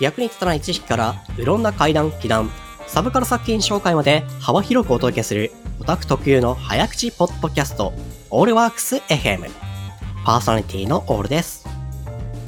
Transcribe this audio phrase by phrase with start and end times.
[0.00, 2.50] 役に立たない知識からいろんな階段、気談、
[2.86, 7.92] サブカル作品紹介まで幅広くお届けするオタク特有の早口ポッドキャスト、
[8.30, 9.50] オールワークス FM。
[10.24, 11.66] パーソナリティのオールです。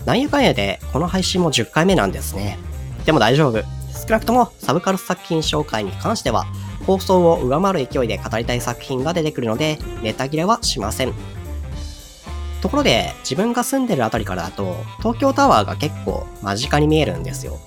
[0.04, 2.58] なんやかんやでこの配信も10回目なんですね。
[3.04, 3.62] でも大丈夫。
[3.92, 6.44] 少なくともサブカル作品紹介に関しては
[6.86, 11.12] 放送を上回る勢いで語りたい作品が出てくるのでネタ切れはしません。
[12.60, 17.58] ところで自分が住んでるあたりからだと東京タワーが結構間近に見えるんですよ。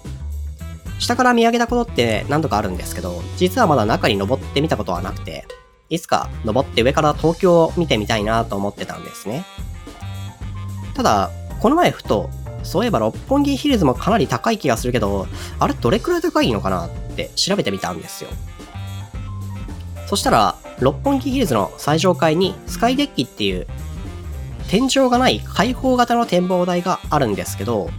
[0.99, 5.45] 下から見上げたことって何度かあるんですけど、実はまだ中に登ってみたことはなくて、
[5.89, 9.45] いつか登って上から東京を見てみたいなと思ってたんですね。
[10.93, 11.29] ただ、
[11.59, 12.29] この前ふと、
[12.63, 15.27] そういえば六本木ヒルズもかなり高い気がするけど、
[15.59, 18.29] あれどれくらい高いのかなって調べてみたんですよ。
[20.07, 23.67] そしたら、六本木ヒルズの最上階にスカイデッキっていう
[24.69, 27.89] 天井がない開放型の展望台があるんですけど、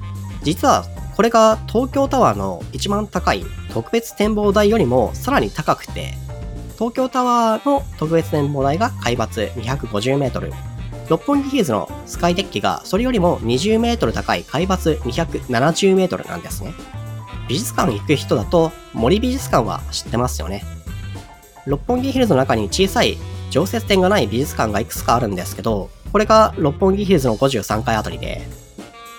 [0.42, 0.84] 実は
[1.16, 6.14] これが東京タワーの一番高い特別展望台よりもさらに高くて、
[6.74, 10.52] 東京タワーの特別展望台が海抜250メートル、
[11.08, 16.74] 六本木ヒルズのスカイデッキがそれよりも20メートル高い海抜270メートルなんですね。
[17.46, 20.64] 美術館行く人だと森美術館は知ってますよね。
[21.66, 23.18] 六本木ヒルズの中に小さい
[23.50, 28.40] 常設展がない美術館がいくつかあるんですけど、これが六本木ヒルズの53階あたりで、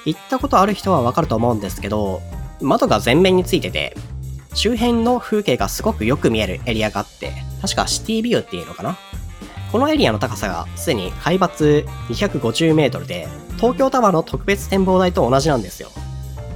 [0.06, 2.22] 行ったことある人はわかると思うんですけど、
[2.62, 3.98] 窓が全面についてて、
[4.54, 8.98] 周辺の風景がすごくよく見えるエリアがあって、確かシティビューっていうのかな？
[9.74, 15.90] このエリアの高さがすでに海抜250メートルで、東京タワーの特別展望台と同じなんですよ。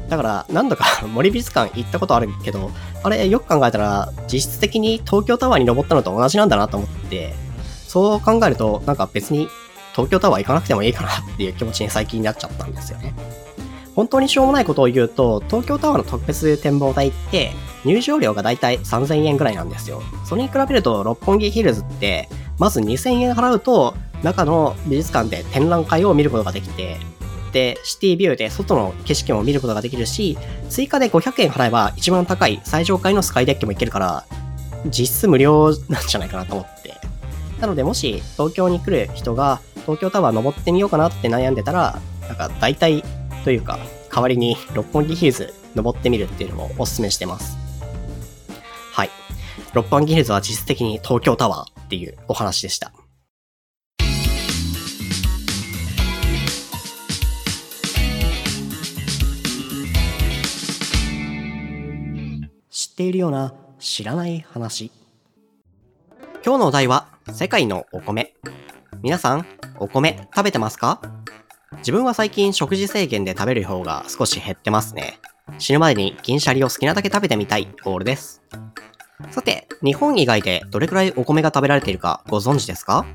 [0.07, 2.71] だから何度か 森美術館行ったことあるけど、
[3.03, 7.33] あれよく考えたら実質的に東京タワーに登ったのと同じなんだなと思って、
[7.89, 9.49] そう考えるとなんか別に
[9.99, 13.13] 東京タワー行かなくてもいいかなっていう気持ちに最近なっちゃったんですよね。
[13.95, 17.51] 本当にしょうもないことを言うと、東京タワーの特別展望台って
[17.83, 20.01] 入場料がだいたい3000円ぐらいなんですよ。
[20.25, 26.97] それに比べると六本木ヒルズってまず2000円払うと中の美術館で展覧会を見ることができて、
[27.51, 30.37] で、シティビューで外の景色も見ることができるし、
[30.69, 34.25] 追加で500円払えば一番高い最上階のスカイデッキも行けるから、
[34.85, 36.95] 実質無料なんじゃないかなと思って。
[37.59, 43.03] なので、もし東京に来る人が東京タワー登ってみようかなって悩んでたら、なんか代替
[43.43, 43.79] というか、
[44.13, 47.57] 代わりに六本木ヒルズ登ってみるっていうのもおすすめしてます。
[48.93, 49.09] はい。
[49.73, 52.91] 六本木ヒルズは実質的に東京タワーっていうお話でした。
[62.69, 64.91] 知っているような知らない話。
[66.45, 68.35] 今日のお題は世界のお米。
[69.01, 69.45] 皆さん、
[69.77, 71.01] お米食べてますか？
[71.77, 75.19] 自分は最近食事制限で食べる方が少し減ってますね。
[75.57, 78.41] 死ぬまでに銀シャリを好きなだけ食べてみたいゴールです。
[79.31, 83.05] さて、日本以外でどれくらいお米が食べられているかご存知ですか？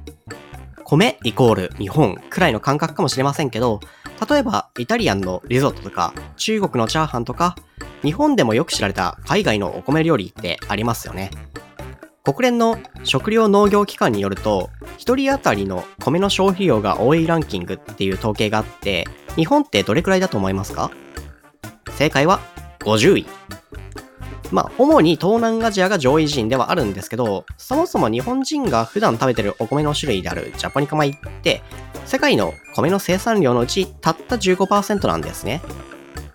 [0.86, 3.80] 米イコール日本くらいの感覚かもしれませんけど、
[4.28, 7.56] 例えばイタリアンのリゾットとか中国のチャーハンとか、
[8.02, 11.30] 日本でもよく知られた海外のお米料理ってありますよね。
[12.24, 19.04] 国連の食糧農業機関によると、1人当たりの米の消費量が多いランキングっていう統計があって、
[19.36, 20.90] 日本ってどれくらいだと思いますか？
[21.90, 22.40] 正解は
[22.80, 23.26] 50位。
[24.50, 31.62] まあ、主に東南アジアが上位陣ではあるんですけど、そもそも日本人が普段食べてるお米の種類であるジャポニカ米って、
[32.06, 35.60] 世界の米の生産量のうちたった15%なんですね。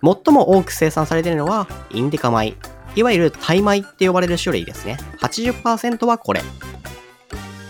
[0.04, 2.54] 最も多く生産されているのはインディカ米、
[2.96, 4.98] いわゆるタイ米って呼ばれる種類ですね。
[5.20, 6.42] 80%はこれ。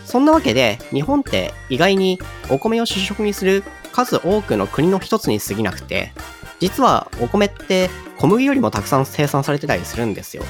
[0.05, 2.19] そんなわけで、日本って意外に
[2.51, 6.13] お米を主食にする数多くの国の一つに過ぎなくて、
[6.59, 10.43] 実はお米って小麦よりもたくさん生産されてたりするんですよ。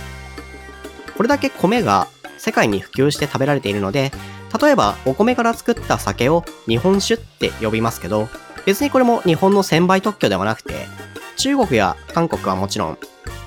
[1.16, 4.12] これだけ米が世界に普及して食べられているので、
[4.60, 8.28] 例えばお米から作った酒を日本酒って呼びますけど、
[8.64, 10.86] 別にこれも日本の専売特許ではなくて、
[11.36, 12.98] 中国や韓国はもちろん、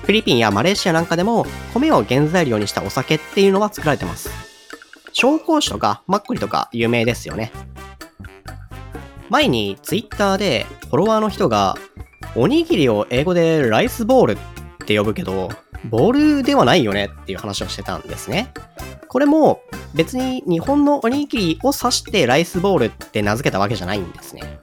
[0.04, 4.28] フィリピンやマレーシアなんかでも米を原材料にしたお酒っていうのは作られてます。
[5.14, 7.52] 紹興酒とかマッコリとか有名ですよね。
[9.30, 11.76] 前にツイッターでフォロワーの人が
[12.36, 14.36] おにぎりを英語でライスボールっ
[14.86, 15.48] て呼ぶけど、
[15.88, 18.52] ボールではないよねっていう話をしてたんですね。
[19.08, 19.62] これも
[19.94, 24.58] 別に日本のおにぎりを指してライスボールって名付けたわけじゃないんですね。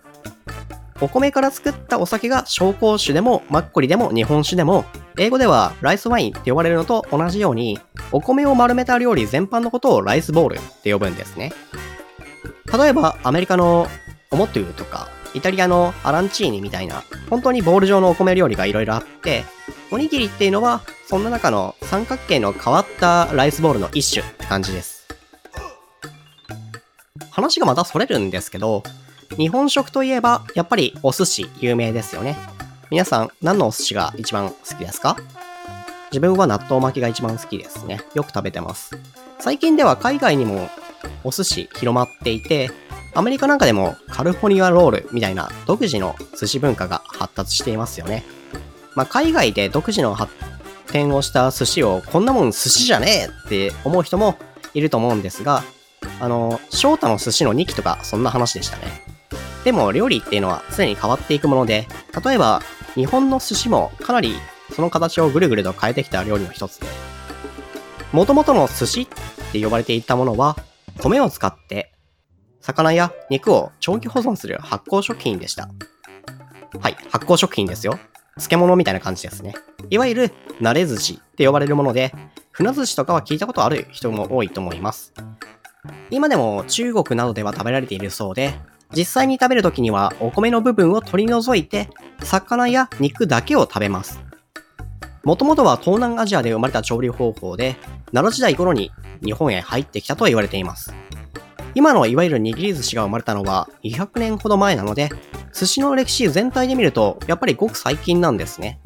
[1.01, 4.86] お米から作ったお酒が紹興酒でもマッコリでも日本酒でも
[5.18, 7.80] 英語ではライスワインって呼ばれるのと同じように
[8.12, 11.51] お米を丸めた料理全般のことをライスボールって呼ぶんですね。
[12.71, 13.88] 例えばアメリカの
[14.30, 19.45] オモトゥとかイタリアのアランチーニみたいな、本当にボール状のお米料理が色々あって、
[19.92, 25.07] おにぎりっていうのは、そんな中の三角形の変わったライスボールの一種って感じです。
[27.30, 28.83] 話がまたそれるんですけど、
[29.38, 32.38] 日本食といえば、やっぱりお寿司有名ですよね。
[32.89, 35.18] 皆さん、何のお寿司が一番好きですか？
[36.12, 38.01] 自分は納豆巻きが一番好きですね。
[38.13, 38.98] よく食べてます。
[39.39, 40.69] 最近では海外にも
[41.24, 42.69] お寿司広まっていて、
[43.13, 48.24] アメリカなんかでもカルフォルニアロールみたいな独自の寿司文化が発達していますよね。
[48.95, 50.34] まあ、海外で独自の発
[50.92, 54.38] 展をした寿司をこんなもん寿司じゃねえって思う人も
[54.74, 55.63] いると思うんですが、
[56.19, 59.11] あの、翔太の寿司の2期とかそんな話でしたね。
[59.63, 61.88] でも料理っていうのは常に変わっていくもので、
[62.24, 62.62] 例えば
[62.96, 64.36] 日本の寿司もかなり
[64.74, 66.88] その形をぐるぐると変えてきた料理の一つで、
[68.12, 69.08] 元々の寿司っ
[69.52, 70.58] て呼ばれていたものは、
[71.00, 71.92] 米を使って
[72.62, 75.69] 魚や肉を長期保存する発酵食品でした。
[76.80, 78.00] はい、発酵食品ですよ。
[78.38, 79.54] 漬物みたいな感じですね。
[79.90, 80.31] いわゆる、
[80.62, 82.13] 慣れ寿司って呼ばれるもので、
[82.52, 85.13] 船寿司とかは聞いたことある人も多いと思います。
[86.10, 88.54] 今でも中国などでは食べられているそうで、
[88.95, 91.89] 実際に食べるときにはお米の部分を取り除いて、
[92.23, 94.19] 魚や肉だけを食べます。
[95.23, 97.75] もともとは東南アジアで生まれた調理方法で、
[98.11, 98.91] 奈良時代頃に
[99.23, 100.93] 日本へ入ってきたと言われています。
[101.73, 105.09] 今のいわゆる握り寿司が生まれたのは200年ほど前なので、
[105.53, 108.79] 寿司の歴史全体で見ると、やっぱりごく最近なんですね。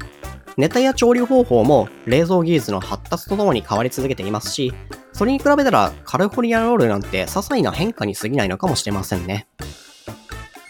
[0.56, 4.72] ネタや調理方法も冷蔵技術の発達とともに変わり続けていますし、
[5.12, 9.48] それに比べたらカリフォルニアロールなんて些細な変化に過ぎないのかもしれませんね。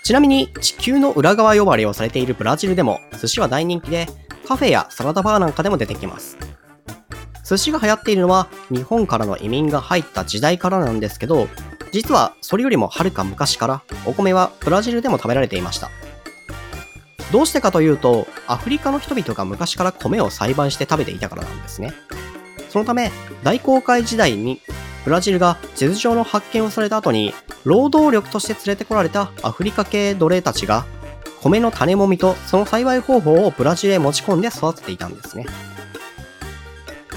[0.06, 4.06] ちなみに地球の裏側呼ばれをされているブラジルでも寿司は大人気で
[4.46, 6.38] カフェやサラダバーなんかでも出てきます。
[7.44, 11.48] 寿司が流行っているのは日本からの移民が入った時代からなんですけど、
[11.90, 15.90] 実はそれよりもはるか昔からお米はブラジルでも食べられていました。
[17.32, 21.92] どうしてかというと、アフリカの人々が昔から米を栽培して食べていたからなんですね。
[22.70, 23.10] そのため、
[23.42, 24.60] 大航海時代に
[25.06, 27.32] ブラジルが地図上の発見をされた後に、
[27.62, 30.84] 労働力として連れてこられたアフリカ系奴隷たちが、
[31.40, 35.46] 米の種もみとその栽培方法をブラジルへ持ち込んで育てていたんですね。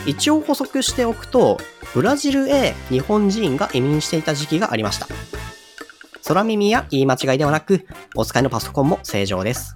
[0.06, 1.60] 一応補足しておくと、
[1.96, 5.08] ブラジルへ日本人が移民していた時期がありました。
[6.28, 9.76] 空耳や言い間違いではなく、お使いのパソコンも正常です。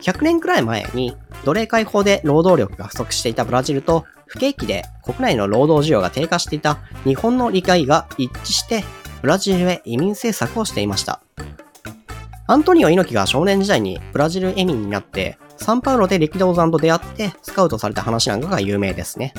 [0.00, 8.82] 100年くらい前に奴隷解放で労働力が不足していたブラジルと不景気で国内の労働需要が低下していた日本の理解が一致して
[9.22, 11.22] ブラジルへ移民政策をしていました。
[12.48, 19.34] アントニオ猪木が少年時代にブラジル移民になってサンパウロで力道山と出会ってスカウトされた話なんかが有名ですね。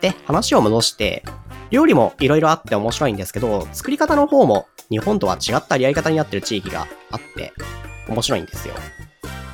[0.00, 1.24] で、話を戻して、
[1.70, 7.52] 料理も色々あって面白いんですけど、作り方の方も日本とは違ったやり方になってる地域があって
[8.08, 8.74] 面白いんですよ。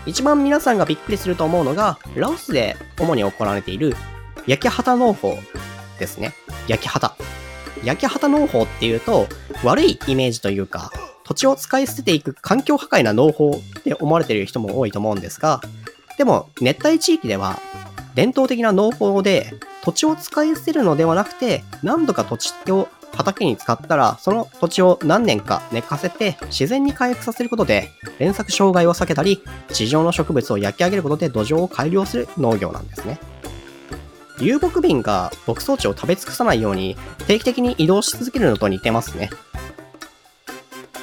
[0.05, 3.97] 一番皆さんがびっくりすると思うのが、ラオスで主に行われている
[4.47, 5.39] 焼き畑農法
[5.99, 6.35] ですね。
[6.69, 7.15] 焼き畑。
[7.85, 9.27] 焼き畑農法っていうと、
[9.65, 10.91] 悪いイメージというか、
[11.25, 15.61] 土地を使い捨てていく環境破壊な農法って思われている人も多いと思うんですが、
[16.19, 17.59] でも熱帯地域では
[18.15, 19.53] 伝統的な農法で
[19.83, 33.19] 土地を使い捨てるのではなくて、何度か土地を畑に使ったら、その土地を何年か寝かせて自然に回復させることで、連作障害を避けたり、地上の植物を焼き上げることで土壌を改良する農業なんですね。
[34.41, 39.31] 流木瓶が牧草地を食べ尽くさないように定期的に移動し続けるのと似てますね。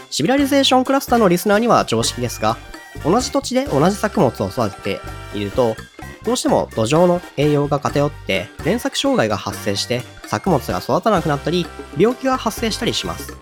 [0.10, 2.58] シビラリゼーションクラスターのリスナーには常識ですが、
[3.04, 5.76] 同じ土地で同じ作物を育てていると、
[6.24, 11.66] どうしても土壌の栄養が偏って連作障害が発生して作物が育たなくなったり
[11.98, 13.36] 病気が発生したりします。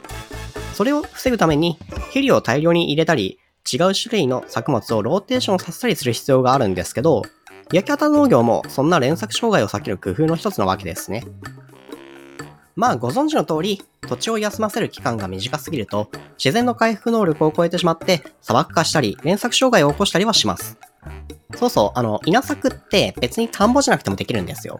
[0.74, 3.38] それを防ぐために肥料を大量に入れたり
[3.72, 7.22] 違う種類の作物をローテーションさせたりする必要があるんですけど
[7.72, 11.24] 焼き畑農業もそんな連作障害を避ける工夫の一つなわけですね。
[12.76, 20.78] まあご存知の通り、土地を休ませる期間が短すぎると、自然の回復能力を超えてしまって砂漠化したり、連作障害を起こしたりはします。
[21.56, 24.80] そうそう、あの、稲作って別に田んぼじゃなくてもできるんですよ。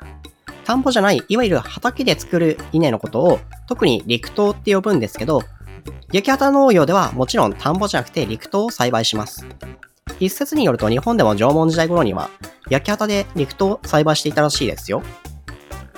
[0.64, 5.42] 田んぼじゃない、いわゆる畑で作る稲のことを、特に陸稲って呼ぶんですけど、
[6.12, 9.46] 焼き畑農業ではもちろん田んぼじゃなくて陸稲を栽培します。
[10.20, 12.30] 一説によると日本でも縄文時代頃には
[12.70, 15.04] 焼き畑で陸と栽培していたらしいですよ。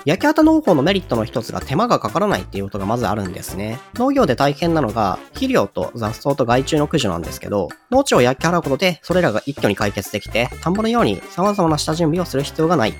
[0.05, 3.79] 焼き畑農法のメリットの一つが手間がかからないっていうことがまずあるんですね。
[3.95, 12.93] 農業で大変なのが肥料と雑草と害虫の駆除なんですけど、農地を焼き払うことでそれらが一挙に解決できて、田んぼのように様々な下準備をする必要がない。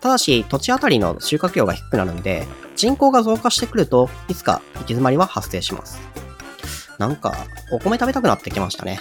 [0.00, 6.00] ただし、土地あたりの収穫量が低くなるんで、人口が増加してくると、いつか行き詰まりは発生します。
[6.98, 7.34] なんか、
[7.70, 9.00] お米食べたくなってきましたね。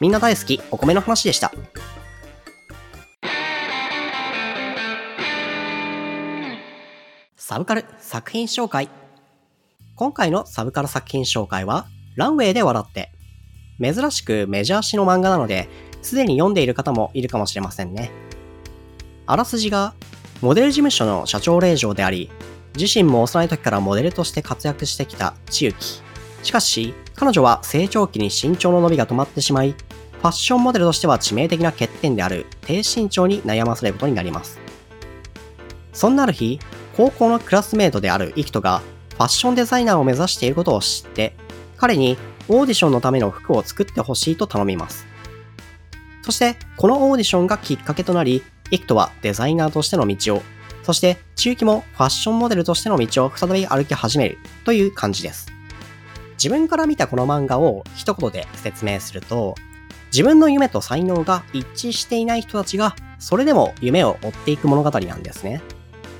[0.00, 1.52] みんな大好きお米の話でした。
[7.36, 8.88] サブカル作品紹介。
[9.96, 11.86] 今回のサブカル作品紹介は、
[12.16, 13.12] ランウェイで笑って。
[13.80, 15.68] 珍しくメジャー誌の漫画なので、
[16.02, 18.10] すでに読んでいる方もいるかもしれませんね。
[19.26, 19.94] あらすじが、
[20.40, 22.30] モデル事務所の社長令嬢であり、
[22.76, 26.02] 自身も幼い時からモデルとして活躍してきた千雪。
[26.44, 34.60] しかし、彼女は成長期に身長の伸びが止まってしまい、ファッションモデルとしては致命的な欠点である低身長に悩まされることになります。
[35.92, 36.60] そんなある日、
[36.96, 38.82] 高校のクラスメートであるイキトが
[39.14, 41.34] ファッションデザイナーを目指していることを知って、
[41.76, 45.06] 彼にオーディションのための服を作ってほしいと頼みます。
[46.22, 50.42] そして、このオーディションがきっかけとなり、イキトはデザイナーとしての道を、
[50.82, 55.53] そして中期もファッションモデルとしての道を再び歩き始めるという感じです。
[56.34, 59.54] 自分から見たこの漫画を一言で説明すると、
[60.12, 65.62] 自分の夢と才能が一致していない人たちが、それでも夢を追っていく物語なんですね。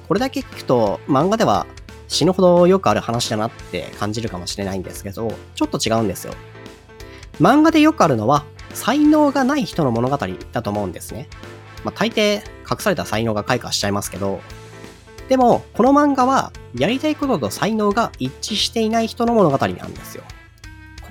[0.09, 1.67] これだけ聞くと漫画では
[2.09, 6.35] 死ぬほどよくある話だなって感じるかもしれないんですけど、ちょっと違うんですよ。
[7.41, 10.19] 漫画でよくあるのは才能がない人の物語
[10.53, 11.29] だと思うんですね。
[11.85, 14.41] まあ、大抵隠された才能が開花しちゃいますけど、
[15.29, 20.25] でも、この漫画はやりたいことと才能が一致していない人の物語なんですよ。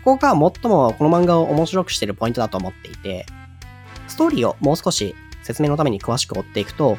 [0.04, 0.52] ここが最も
[0.94, 3.26] この漫画を面白くしているポイントだと思っていて、
[4.08, 6.98] ストーリーをもう少し説明のために詳しく追っていくと、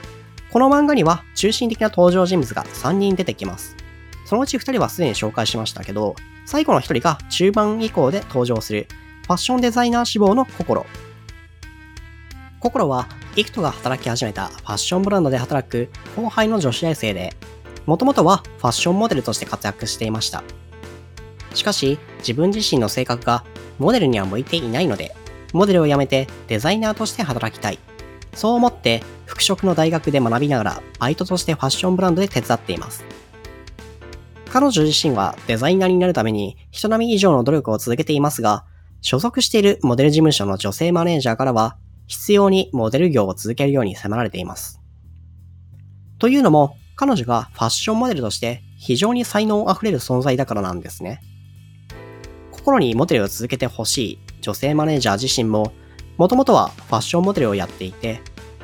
[0.50, 3.76] この漫画には中心的な登場人物が3人出てきます。
[4.24, 6.14] そのうち2人はすでに紹介しましたけど、
[6.46, 8.88] 最後の1人が中盤以降で登場する
[9.24, 10.86] ファッションデザイナー志望の心。
[12.64, 13.06] 心は、
[13.36, 17.36] イクトが働き始めたファッションブランドで働く後輩の女子大生で、
[17.84, 20.42] もともとはファッションモデルとして活躍していました。
[21.52, 23.44] しかし、自分自身の性格が
[23.78, 25.14] モデルには向いていないので、
[25.52, 27.78] モデルを辞めてデザイナーとして働きたい
[28.34, 33.04] そう思って服飾の大学で学びながらバイトとしてファッションブランドで手伝っています。
[34.50, 38.64] 彼女自身はデザイナーになるために人並み以上の努力を続けていますが、
[39.02, 44.80] 所属しているモデル事務所の女性マネージャーからは必要にモデル業を続けるように迫られています。
[46.18, 51.20] というのも、彼女がファッションモデルとして非常に才能あふれる存在だからなんですね。
[52.52, 55.72] 心にモデルを続けてほしい女性マネージャー自身も
[56.16, 58.20] もともとはファッションモデルをやっていて、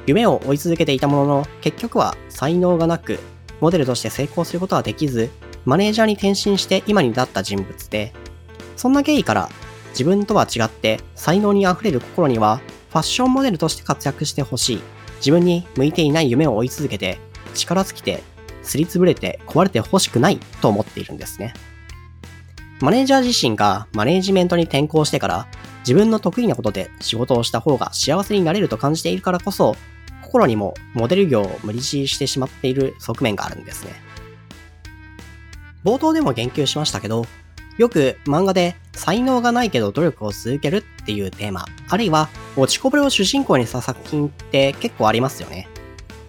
[0.06, 3.18] 夢を追い続けていたものの、結局は才能がなく、
[3.60, 5.30] モデルとして成功することはできず、
[5.64, 8.12] マネージャーに転身して今に至った人物で、
[8.76, 9.48] そんな経緯から
[9.90, 14.82] 自分とは違って才能に溢れる心にはファッションモデルとして活躍してほしい。
[15.16, 17.18] 自分に向いていない夢を追い続けて、
[17.54, 18.22] 力尽きて、
[18.62, 21.54] すりつぶれて壊れてほしくないと思っているんですね。
[22.80, 25.46] マネージャー自身がマネージメントに転向してから
[25.80, 29.76] 自分の得意なことで仕事をした方が幸せになれると感じているからこそ、
[30.22, 33.92] 心にもモデル業を無理強いしてしまっている側面があるんですね。
[35.84, 37.26] 冒頭でも言及しましたけど、
[37.78, 45.68] よく漫画で才能がないけど努力を続けるっていうテーマ、あるいは落ちこぼれを主人公にした作品って結構ありますよね。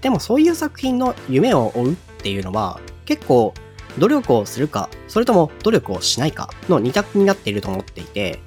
[0.02, 3.54] でもそういう作品の夢を追うっていうのは結構
[3.98, 8.40] 努力をするか、それとも努力をしないかの二択になっていると思っていて、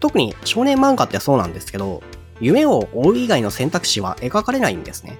[0.00, 2.02] 特に少年漫画ってそうなんですけど、
[2.40, 5.16] 夢を追う以外の選択肢は描かれないんですね。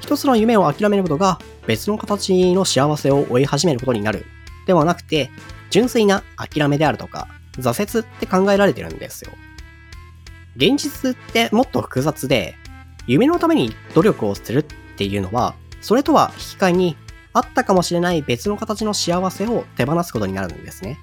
[0.00, 4.26] 一つの夢を諦めることが別の形の幸せを追い始めることになる。
[4.66, 5.30] ではなくて、
[5.70, 9.32] 純粋な諦めであるとか、挫折って考えられてるんですよ。
[10.56, 12.54] 現実ってもっと複雑で、
[13.06, 16.96] 夢のために努力をするっていうのは、それとは引き換えに、
[17.32, 20.98] あったかもしれない別の形の幸せを手放すことになるんですね。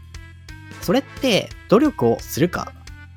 [0.81, 2.71] それって、努力をするか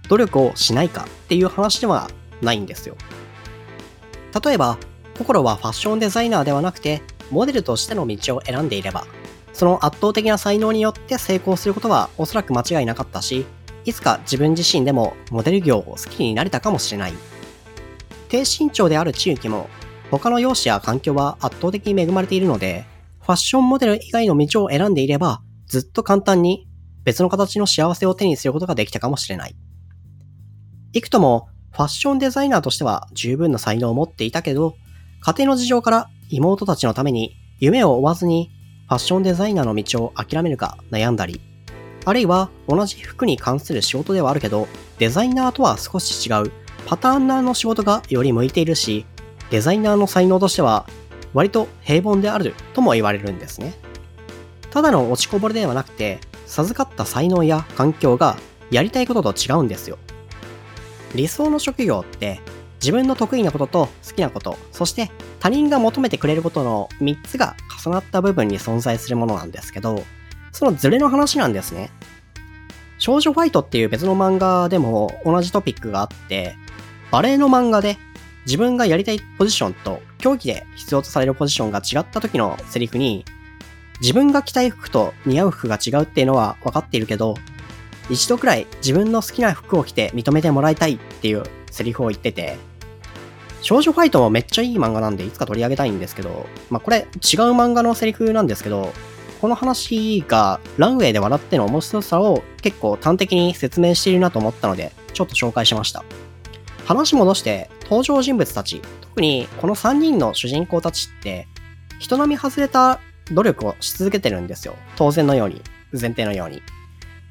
[0.08, 2.10] 努力をしないかっていう話では
[2.42, 2.96] ないんですよ。
[4.44, 4.78] 例えば、
[5.16, 9.06] 心はファッションデザイナーではなくて、モデルとしての道を選んでいれば、
[9.54, 13.46] その圧倒的な才能によって成功することはおそらく間違いなかったし、
[13.84, 17.14] いつか自分自身でもモデル業を好きになれたかもしれない。
[18.28, 19.70] 低身長である地域も、
[20.10, 22.84] 他の容姿や環境は圧倒的に恵まれているので、
[23.20, 26.66] ファッションモデル以外の道を選んでいれば、ずっと簡単に
[27.04, 29.54] 別の形の幸せを手にすることができたかもしれない。
[30.92, 34.74] いくともファッションデザイナーとしては十分な才能を持っていたけど、
[35.20, 38.50] 家庭の事情から妹たちのために夢を追わずに
[38.86, 41.40] ファッションデザイナーの道を諦めるか悩んだり、
[42.04, 46.52] あるいは同じ服に関する仕事ではあるけど、デザイナーとは少し違う
[46.84, 49.06] パターンナーの仕事がより向いているし、
[49.50, 50.86] デザイナーの才能としては
[51.32, 53.74] 割と平凡であるとも言われるんですね。
[54.70, 58.36] ただの落ちこぼれではなくて、授かった才能や環境が
[58.70, 59.96] やりたいことと違うんですよ。
[61.14, 62.40] 理想の職業って
[62.80, 65.10] 自分の得意なことと好きなこと、そして
[65.44, 70.02] 他人が求めてくれることの3つが重なった部分に存在するものなんですけど、
[70.52, 71.90] そのズレの話なんですね。
[72.96, 76.56] 少女ファイトっていう別の漫画でも同じトピックがあって、
[77.10, 77.98] バレエの漫画で
[78.46, 83.26] 自分がやりたいポジションと競技で必要とされるポジションが違った時のセリフに、
[84.00, 87.34] 自分が着たい服と似合う服が違うっていうのは分かっているけど、
[88.08, 92.56] 一度くらい自分の好きな服を着て認めてもらいたいっていうセリフを言ってて、
[93.64, 97.06] 少女ファイトもめっちゃいい漫画なんでいつか取り上げたいんですけど、まあこれ違う
[97.52, 98.92] 漫画のセリフなんですけど、
[99.40, 106.04] この話がランウェイで笑っての面白さを結構端的に説明しているなと思ったので、ちょっと紹介しました。
[106.84, 111.48] 話戻して登場人物たち、特にこの3人の主人公たちって、
[111.98, 113.00] 人並み外れた
[113.32, 114.76] 努力をし続けてるんですよ。
[114.96, 116.60] 当然のように、前提のように。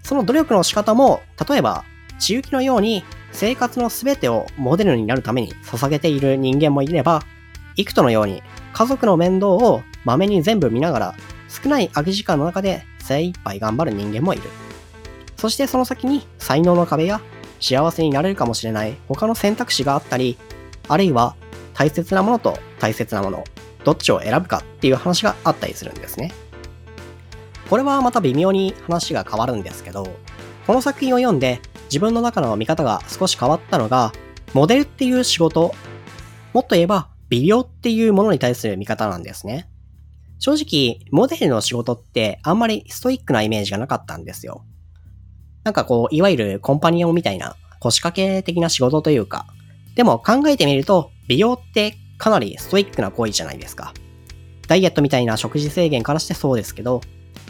[0.02, 1.84] その努力の仕方も、例えば、
[2.18, 7.24] 千雪のように生活の全てをモデルになるために捧げている人間もいれば、
[7.76, 11.16] 幾人のように家族の面倒をまめに全部見ながら
[11.50, 14.44] 少ない空き時間の中で精一杯頑張る人間もいる。
[15.36, 17.20] そしてその先に才能の壁や
[17.60, 20.38] 幸せになれるかもしれない他の選択肢があったり、
[20.88, 21.36] あるいは
[21.74, 23.44] 大切なものと大切なもの、
[23.84, 26.32] どっちを選ぶかっていう話があったりするんですね。
[27.70, 30.08] これはまた微妙に話が変わるんですけど、
[30.68, 31.62] この作品を読んで
[31.94, 34.14] 自分の中の見方が少し変わったのが、
[34.56, 35.76] モデルっていう仕事、
[36.52, 39.70] もっと言えば美容っていうものに対する見方なんですね。
[40.40, 44.66] 正直、モデルの仕事ってあんまりストイックなイメージがなかったんですよ。
[45.64, 49.46] なんかこう、いわゆるコンパニオンみたいな腰掛け的な仕事というか、
[49.94, 53.94] でも考えてみると、美容ってかなりストイックな行為じゃないですか。
[54.68, 57.02] ダイエットみたいな食事制限からしてそうですけど、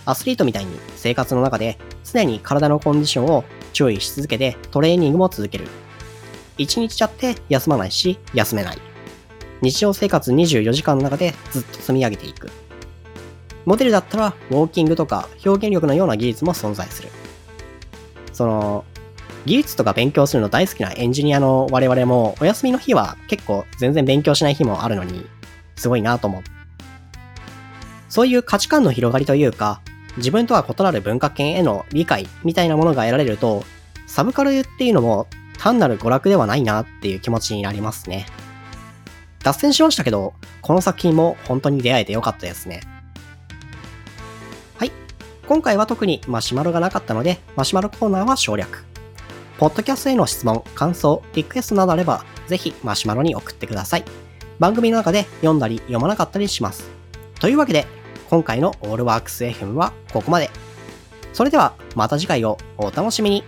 [0.03, 5.67] アスリートみたいに生活の中で常に体のコンディションを注意し続けてトレーニングも続ける。
[6.57, 8.77] 一日やって休まないし、休めない。
[9.61, 12.49] 日常生活24時間の中でずっと積み上げていく。
[13.65, 17.09] モデルだったら、ウォーキングとか表現力のような技術も存在する。
[18.33, 18.85] その、
[19.45, 25.25] 技術とか勉強するの大好きなエンジニアの我々も、お休みの日は結構全然勉強しない日もあるのに、
[25.75, 26.43] すごいなと思う。
[28.09, 29.81] そういう価値観の広がりというか、
[30.17, 33.63] 自分とは異なる文化圏への理解みたいなものが得られると、
[34.07, 38.25] サブカルっていうのも単なる娯楽ではないなっていう気持ちになりますね。
[39.43, 42.81] 脱線しましたけど、この作品も本当に出会えてよかったですね。
[44.77, 44.91] はい。
[45.47, 48.85] 今回は特にマシュマロがなかったので、マシュマロコーナーは省略。
[49.57, 54.03] ポッドキャストへの質問、感想、リクエストなどあれば、ぜひマシュマロに送ってください。
[54.59, 56.89] 番組の中で読んだり読まなかったりします。
[57.39, 57.85] というわけで、
[58.33, 60.49] 今回のオールワークス FM はここまで。
[61.33, 63.43] それではまた次回をお楽しみに。